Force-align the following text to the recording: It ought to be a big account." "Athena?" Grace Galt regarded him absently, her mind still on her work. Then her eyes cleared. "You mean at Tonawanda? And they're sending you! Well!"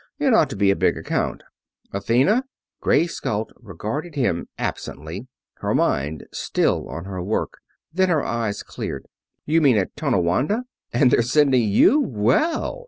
It 0.17 0.33
ought 0.33 0.49
to 0.49 0.55
be 0.55 0.71
a 0.71 0.75
big 0.75 0.97
account." 0.97 1.43
"Athena?" 1.93 2.45
Grace 2.79 3.19
Galt 3.19 3.53
regarded 3.57 4.15
him 4.15 4.47
absently, 4.57 5.27
her 5.57 5.75
mind 5.75 6.25
still 6.31 6.89
on 6.89 7.05
her 7.05 7.21
work. 7.21 7.59
Then 7.93 8.09
her 8.09 8.23
eyes 8.25 8.63
cleared. 8.63 9.05
"You 9.45 9.61
mean 9.61 9.77
at 9.77 9.95
Tonawanda? 9.95 10.63
And 10.91 11.11
they're 11.11 11.21
sending 11.21 11.69
you! 11.69 11.99
Well!" 12.01 12.79